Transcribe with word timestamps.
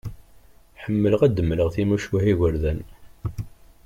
Ḥemmleɣ 0.83 1.21
ad 1.23 1.31
d-mleɣ 1.35 1.69
timucuha 1.75 2.25
i 2.29 2.29
yigerdan. 2.31 2.79